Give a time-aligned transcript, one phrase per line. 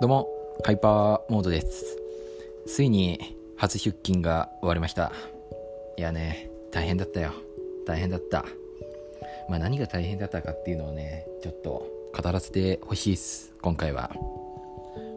[0.00, 0.30] どうも、
[0.64, 1.98] ハイパーモードです。
[2.66, 5.12] ついに初出勤が終わりました。
[5.98, 7.32] いやね、大変だったよ。
[7.86, 8.46] 大変だった。
[9.50, 11.86] まあ何が大変だったかっていうのをね、ちょっと
[12.16, 13.52] 語らせてほしいです。
[13.60, 14.10] 今回は。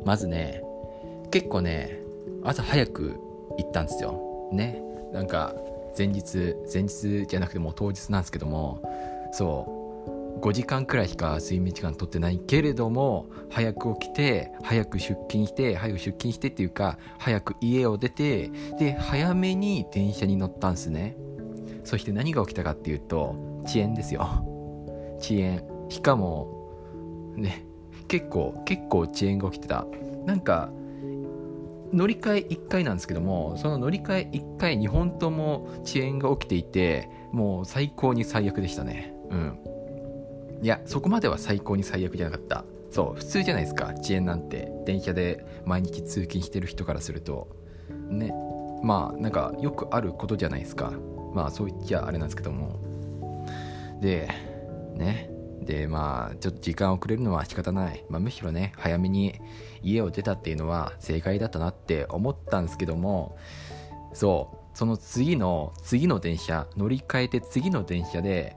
[0.03, 0.61] まずね、
[1.31, 1.97] 結構ね、
[2.43, 3.15] 朝早く
[3.57, 4.49] 行ったんですよ。
[4.51, 4.83] ね。
[5.13, 5.55] なんか、
[5.97, 8.81] 前日、前日じゃなくてもう当日なんですけども、
[9.31, 9.82] そう、
[10.43, 21.15] 5時間くらいしか睡眠時間取ってないけれども早く起きて早く出勤して早く出勤してっていうか早く家を出てで早めに電車に乗ったんすね。
[21.85, 24.27] そして何が起きたかっていうと遅延ですよ。
[25.17, 25.63] 遅延。
[25.87, 27.65] しかもね
[28.09, 29.87] 結構結構遅延が起きてた。
[30.25, 30.71] なんか
[31.93, 39.13] 乗り換え1回なんですけどもその乗り換え1回2本とも遅延が起きていてもう最高に最悪でしたね。
[39.29, 39.73] うん。
[40.63, 42.63] いやそこまでは最高に最悪じゃなかった。
[42.89, 43.93] そう普通じゃないですか。
[43.99, 44.71] 遅延なんて。
[44.85, 47.49] 電車で毎日通勤してる人からすると。
[48.07, 48.33] ね。
[48.81, 50.93] まあなんかよくあることじゃないですか。
[51.33, 52.79] まあそう言っちゃあれなんですけども。
[53.99, 54.29] で
[54.95, 55.29] ね。
[55.61, 59.39] でまあちょっと時間遅れるのは仕方ない、まあ、むしろね早めに
[59.81, 63.37] 家を出たっていうのは正解だったなって思ったんですけども。
[64.13, 64.77] そう。
[64.77, 68.55] その次の次の電車乗り換えて次の電車で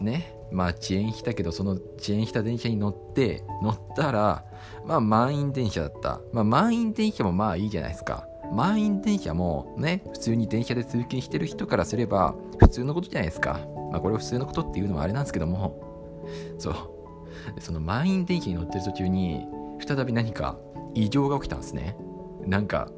[0.00, 0.37] ね。
[0.50, 4.44] まあ遅延したけどその遅延した電車に乗って乗ったら
[4.84, 6.20] まあ満員電車だった。
[6.32, 8.26] まあ満員電車もまあいいじゃないですか。
[8.52, 13.60] 満員電車もね普通に電車で通勤してる人からすれば普通のことじゃないですか。
[13.90, 15.82] まあこれ普通のことっていうのはあれなんですけども。
[16.58, 16.74] そう。
[17.60, 19.46] その満員電車に乗ってる途中に
[19.86, 20.58] 再び何か
[20.94, 21.96] 異常が起きたんですね。
[22.46, 22.90] なんか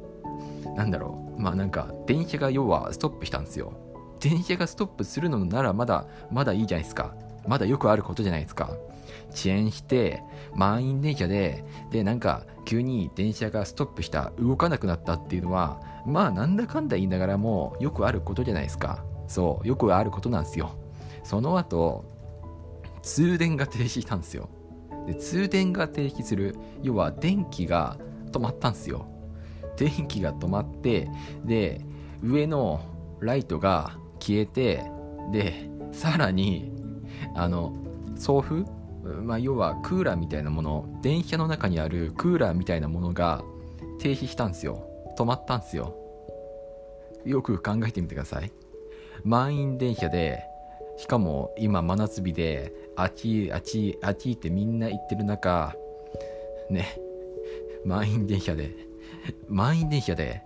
[0.75, 1.41] なんだろう。
[1.41, 3.73] まあなんか電車が要はストップしたんですよ。
[4.19, 7.15] 電車がストップするのならまだまだいいじゃないですか。
[7.47, 8.71] まだよくあることじゃないですか。
[9.33, 10.21] 遅延して
[10.55, 19.03] 満員電車ででなんか急に電車がストップした動かなくなったっていうのはまあなんだかんだ言いながらもよくあることじゃないですか。
[19.27, 20.75] そうよくあることなんですよ。
[21.23, 22.05] その後
[23.01, 24.49] 通電が停止したんですよ。
[25.07, 27.97] で通電が停止する要は電気が
[28.31, 29.07] 止まったんですよ。
[29.77, 31.09] 電気が止まって
[31.45, 31.81] で
[32.21, 32.81] 上の
[33.19, 34.83] ライトが消えて
[35.31, 36.70] でさらに
[37.35, 37.73] あの
[38.15, 38.65] 送風？
[39.23, 43.43] まあ、要はクーラーみたいなもの電車の中にあるクーラーみたいなものが
[43.99, 44.87] 停止したんですよ。
[45.17, 45.95] 止まったんですよ。
[47.25, 48.51] よく考えてみてください。
[49.23, 50.43] 満員電車で
[50.97, 55.75] しかも今真夏日であちいあちいあちってみんな言ってる中
[56.69, 56.99] ね
[57.85, 58.71] 満員電車で
[59.47, 60.43] 満員電車で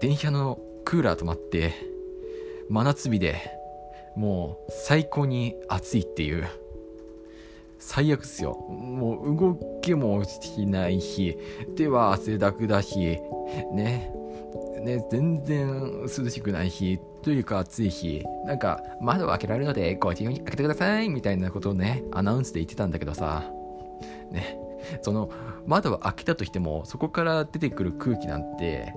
[0.00, 1.72] 電車のクーラー止まって
[2.68, 3.59] 真夏日で
[4.20, 6.46] もう最高に暑いっていう。
[7.78, 8.52] 最悪っすよ。
[8.68, 11.38] もう動きもしないし
[11.74, 12.98] 手は汗だくだし
[13.72, 14.12] ね。
[14.82, 23.50] ね全然涼しくないしというか暑いしなんか窓を開けられるのでご自由に開けてくださいみたいなことをねアナウンスで言ってたんだけどさ。
[24.30, 24.58] ね。
[25.00, 25.30] その
[25.66, 28.94] 窓を開けたとしてもそこから出てくる空気なんて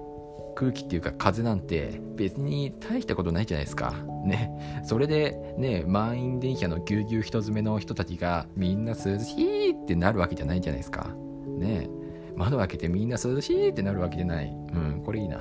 [0.55, 3.93] 空気っていうか風なんて別に大したことないじゃないですか。
[4.25, 4.81] ね。
[4.83, 11.09] それでね満員電車のぎゅうぎゅう人詰めの人たちがみんな涼しいってなるわけじゃないじゃないですか。
[11.57, 11.89] ね。
[12.35, 14.47] 窓開けてみんな涼しいってなるわけじゃない。
[14.47, 15.39] うんこれいいな。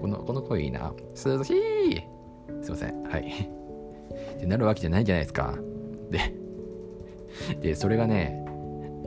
[0.00, 0.92] このこの声いいな。
[1.24, 2.02] 涼しい。
[2.62, 3.02] すいません。
[3.04, 3.50] はい。
[4.36, 5.54] ってなるわけじゃないじゃないですか。
[6.10, 6.34] で
[7.60, 8.44] でそれがね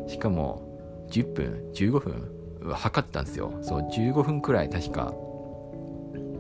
[0.08, 2.38] しかも10分15分
[2.74, 3.54] 測ったんですよ。
[3.62, 5.14] そう15分くらい確か。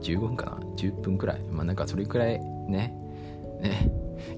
[0.01, 1.41] 15分かな？10分くらい。
[1.49, 2.93] まあなんかそれくらいね。
[3.61, 3.91] ね。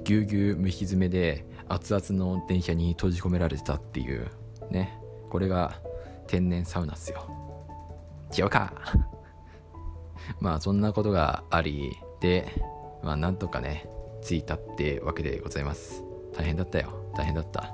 [0.04, 4.28] ぎゅうぎゅう蒸し詰めで熱々の電車に閉じ込められてたっていう。
[4.70, 5.00] ね。
[5.30, 5.80] これが
[6.28, 7.26] 天然サウナっすよ。
[8.38, 8.74] 違うか。
[10.40, 11.92] まあそんなことがあり
[12.22, 12.48] で
[13.04, 13.90] まあなんとかね
[14.22, 16.04] 着いたってわけでございます。
[16.34, 16.90] 大変だったよ。
[17.16, 17.74] 大変だった。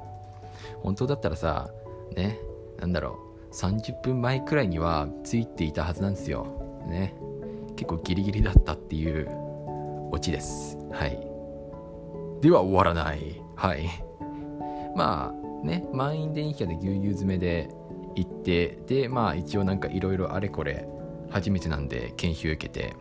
[0.82, 1.70] 本当だったらさ
[2.16, 2.40] ね。
[2.80, 3.20] なんだろ
[3.52, 3.54] う。
[3.54, 6.46] 30分前くらいには着いていたはずなんですよ。
[6.88, 7.16] ね。
[7.76, 9.28] 結構ギリギリだったっていう
[10.12, 10.78] オチです。
[10.92, 11.20] はい。
[12.42, 13.42] では終わらない。
[13.56, 13.90] はい。
[14.96, 17.70] まあね満員電車でぎゅうぎゅう詰めで
[18.16, 20.88] 行ってでまあ一応なんかいろいろあれこれ
[21.30, 22.96] 初めてなんで研修受けて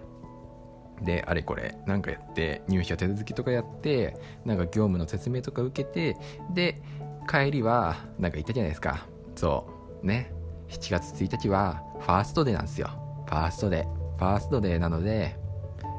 [1.02, 6.16] であれこれなんかやって入社手続きとかやってなんか業務の説明とか受けて
[6.52, 6.80] で
[7.28, 9.06] 帰りはなんか言ったじゃないですか。
[9.34, 9.66] そ
[10.02, 10.06] う。
[10.06, 10.32] ね。
[10.68, 12.88] 7月1日はファーストデーなんですよ。
[13.26, 14.03] ファーストデー。
[14.16, 15.36] ファーストデーなので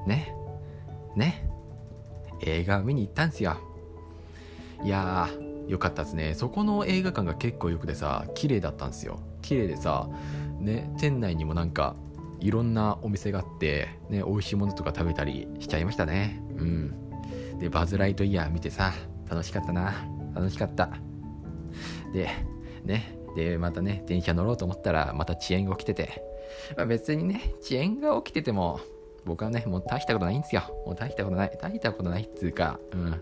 [0.08, 0.34] ね
[1.16, 1.48] ね
[2.42, 3.58] 映画を見に行ったんすよ。
[4.84, 6.34] いやーよかったですね。
[6.36, 9.20] そこの映画館が結構よくてさ綺麗だったんですよ。
[9.42, 10.08] 綺麗でさ
[10.60, 11.96] ね店内にもなんか
[12.40, 16.42] いろんなお店があってね美味しいものとか食べたりしちゃいましたね。
[16.58, 16.94] うん。
[17.60, 18.94] でバズ・ライトイヤー見てさ
[19.30, 19.94] 楽しかったな。
[20.36, 20.90] 楽しかった。
[22.14, 22.30] で
[22.84, 26.22] ねでまたね電車乗ろうと思ったらまた遅延が起きてて、
[26.76, 28.80] まあ、別にね遅延が起きてても
[29.26, 33.22] 僕はねもう大したことないんですよもう大したことない大したことないっつうかうん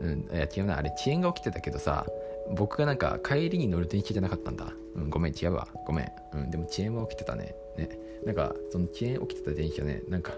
[0.00, 2.06] うん、いや違うなあれ遅延が起きてたけどさ
[2.50, 4.72] 僕がなんか帰りに乗る電車じゃなかったんだ。
[4.96, 5.68] うん、ごめん、違うわ。
[5.86, 6.12] ごめん。
[6.32, 7.54] うん、でも遅延は起きてたね。
[7.76, 7.88] ね。
[8.24, 10.32] なんか、その遅延起きてた電車ね、なんか、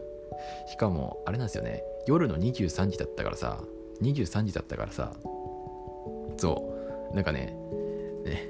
[0.67, 1.83] しかも、あれなんですよね。
[2.07, 3.63] 夜の23時だったからさ、
[4.03, 5.15] 23時だったからさ、
[6.37, 6.75] そ
[7.13, 7.57] う、なんかね、
[8.25, 8.47] ね、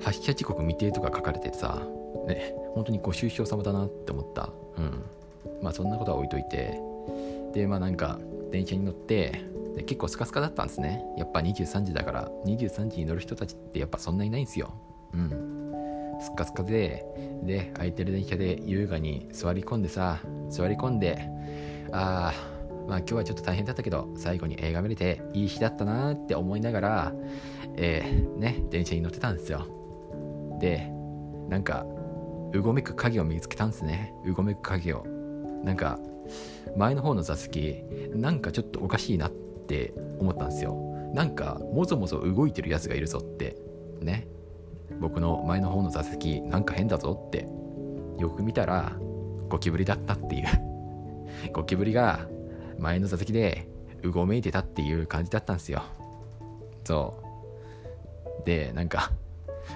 [0.00, 1.82] 発車時刻未定とか書かれててさ、
[2.28, 4.50] ね、本当にご愁傷様だなって思った。
[4.76, 5.02] うん。
[5.62, 6.78] まあそんなことは置いといて、
[7.54, 8.18] で、まあなんか、
[8.52, 9.42] 電車に乗って、
[9.74, 11.02] で結構スカスカだったんですね。
[11.16, 12.30] やっぱ23時だから。
[12.44, 14.74] 23時に乗る人たちってやっぱそんないないんですよ。
[15.14, 15.56] うん。
[16.20, 17.04] スカスカで
[17.42, 20.18] で空いてる電車で優雅に座り込んでさ
[20.48, 21.28] 座り込んで
[21.92, 27.12] ああまあ今日はちょっと大変だったけど最後に映画見れていい日だったなって思いながら
[27.76, 29.66] えー、ね電車に乗ってたんですよ。
[30.60, 30.90] で
[31.48, 31.84] なんか
[32.52, 34.14] うごめく影を見つけたんですね。
[34.24, 35.04] うごめく影を。
[35.64, 35.98] なんか
[36.76, 37.82] 前の方の座席
[38.14, 40.74] なんかちょっとおかしいなって思ったんですよ。
[41.14, 43.56] なんかもぞもぞ動いてるやつがいるぞって。
[44.00, 44.26] ね。
[45.00, 47.48] 僕の前の方の座席なんか変だぞって。
[48.18, 48.96] よく見たら
[49.48, 50.44] ゴキブリだったっていう。
[51.52, 52.26] ゴキブリが
[52.78, 53.68] 前の座席で
[54.02, 55.82] うごめいてたっていう感じだったんですよ。
[56.84, 58.44] そう。
[58.46, 59.12] でなんか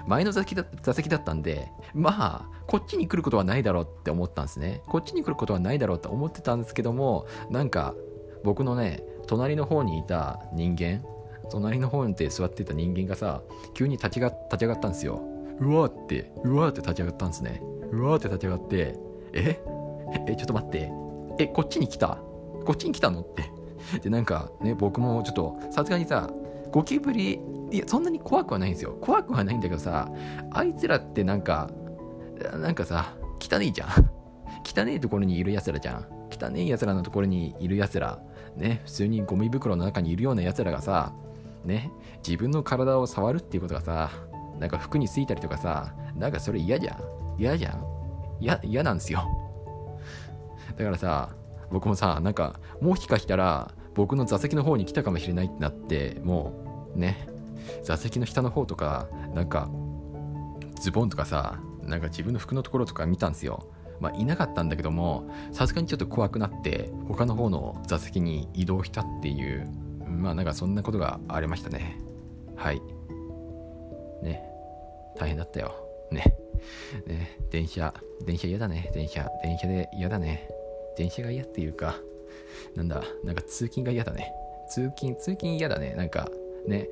[0.07, 4.81] 前の座席だ座席だったんでまあこっちに来ることはないだろうって思ったんですね。
[4.87, 7.93] こっちに来ることはないだろうと思ってたんですけどもなんか
[8.43, 11.03] 僕のね隣の方にいた人間
[11.49, 13.41] 隣の方に座ってた人間がさ
[13.73, 15.21] 急に立ちが立ち上がったんですよ。
[15.59, 17.61] うわーってうわーって立ち上がったんですね。
[17.91, 18.95] うわーって立ち上がって
[19.33, 19.61] え？
[20.27, 20.91] えちょっと待って。
[21.39, 22.17] えこっちに来た？
[22.65, 23.21] こっちに来たの？
[23.21, 23.51] って。
[24.01, 26.29] でなんかね僕もちょっとさすがにさ
[26.71, 27.39] ゴキブリ
[27.71, 28.97] いやそんなに怖くはないんですよ。
[29.01, 30.09] 怖くはないんだけどさ
[30.51, 31.69] あいつらってなんか
[32.59, 33.89] なんかさ汚いじゃん。
[34.63, 36.05] 汚いところにいるやつらじゃん。
[36.31, 38.19] 汚いやつらのところにいるやつら
[38.55, 41.13] ね、普通にゴミ袋の中にいるような奴らがさ、
[41.63, 41.91] ね、
[42.25, 44.09] 自分の体を触るっていうことがさ、
[44.59, 46.97] なんか服についたりとかさ、なんかそれ嫌じゃん。
[47.37, 47.83] 嫌じゃん。
[48.39, 49.23] 嫌、嫌なんですよ。
[50.77, 51.29] だからさ、
[51.71, 57.27] 僕もさ、なんか、もしかしたら、僕の座席の方に来たかもしれないってなって、もう、ね、
[57.83, 59.69] 座席の下の方とか、なんか、
[60.79, 63.67] ズボンとかさ、なんか自分の服のところとか見たんですよ。
[64.01, 69.69] まあ、いなかったんだけどもさすがにちょっと怖くなって他の方の座席に移動したっていう
[70.09, 71.97] まあなんかそんなことがありましたね。
[72.55, 72.81] はい。
[74.23, 74.43] ね。
[75.17, 75.73] 大変だったよ。
[76.11, 76.35] ね。
[77.05, 77.37] ね。
[77.51, 77.93] 電車
[78.25, 78.91] 電車嫌だね。
[78.93, 80.49] 電車電車で嫌だね。
[80.97, 81.95] 電車が嫌っていうか
[82.75, 84.33] なんだなんか通勤が嫌だね。
[84.67, 85.93] 通勤通勤嫌だね。
[85.93, 86.27] なんか
[86.67, 86.89] ね。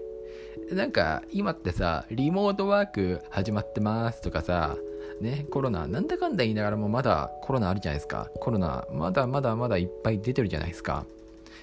[0.72, 4.78] なんか今ってさリモートワーク始まってますとかさ
[5.22, 8.30] ね、コロナ、なんだかんだ言いながらもまだコロナあるじゃないですか。
[8.40, 11.06] コロナ、まだまだまだいっぱい出てるじゃないですか。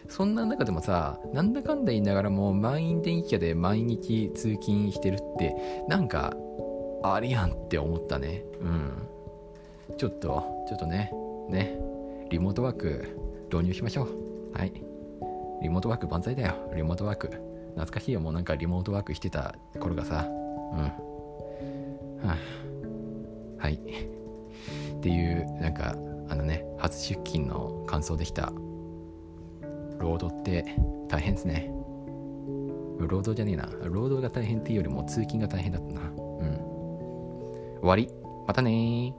[0.08, 5.54] そんな中でもさ、なんだかんだ言いながらも満員電気車で毎日通勤してるって、
[5.88, 6.34] なんか、
[7.02, 8.44] ありやんって思ったね。
[8.60, 9.08] うん。
[9.96, 11.10] ちょっと、ちょっとね、
[11.48, 11.78] ね、
[12.30, 13.18] リモートワーク
[13.52, 14.58] 導入しましょう。
[14.58, 14.72] はい。
[15.62, 16.54] リモートワーク万歳だよ。
[16.74, 17.55] リモートワーク。
[17.76, 18.20] 懐かしいよ。
[18.20, 20.26] もうなんかリモートワークしてた頃がさ。
[20.26, 20.78] うん。
[22.26, 22.36] はあ
[23.58, 23.74] はい。
[23.74, 25.94] っていう、なんか、
[26.28, 28.52] あのね、初出勤の感想でした。
[29.98, 30.64] 労働って
[31.08, 31.70] 大変ですね。
[32.98, 33.68] 労働じゃねえな。
[33.84, 36.00] 労働が大変っていうよりも通勤が大変だったな。
[36.00, 37.78] うん。
[37.80, 38.08] 終わり。
[38.46, 39.14] またね